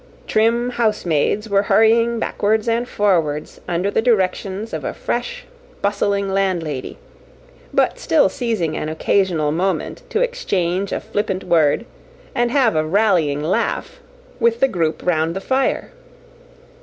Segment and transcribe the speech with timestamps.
[0.25, 5.45] Trim house maids were hurrying backwards and forwards under the directions of a fresh,
[5.83, 6.97] bustling landlady;
[7.71, 11.85] but still seizing an occasional moment to exchange a flippant word,
[12.33, 13.99] and have a rallying laugh,
[14.39, 15.91] with the group round the fire.